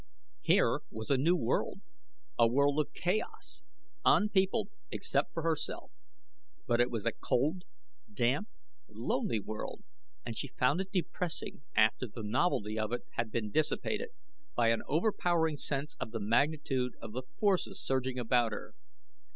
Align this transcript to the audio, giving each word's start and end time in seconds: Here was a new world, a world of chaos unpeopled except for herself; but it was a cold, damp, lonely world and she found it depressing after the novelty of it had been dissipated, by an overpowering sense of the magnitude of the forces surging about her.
Here 0.41 0.79
was 0.89 1.11
a 1.11 1.15
new 1.17 1.35
world, 1.35 1.81
a 2.39 2.47
world 2.47 2.79
of 2.79 2.91
chaos 2.91 3.61
unpeopled 4.03 4.69
except 4.89 5.31
for 5.31 5.43
herself; 5.43 5.91
but 6.65 6.81
it 6.81 6.89
was 6.89 7.05
a 7.05 7.11
cold, 7.11 7.65
damp, 8.11 8.49
lonely 8.89 9.39
world 9.39 9.83
and 10.25 10.35
she 10.35 10.47
found 10.47 10.81
it 10.81 10.91
depressing 10.91 11.61
after 11.75 12.07
the 12.07 12.23
novelty 12.23 12.79
of 12.79 12.91
it 12.91 13.03
had 13.11 13.29
been 13.29 13.51
dissipated, 13.51 14.09
by 14.55 14.69
an 14.69 14.81
overpowering 14.87 15.57
sense 15.57 15.95
of 15.99 16.09
the 16.09 16.19
magnitude 16.19 16.95
of 16.99 17.11
the 17.11 17.21
forces 17.37 17.79
surging 17.79 18.17
about 18.17 18.51
her. 18.51 18.73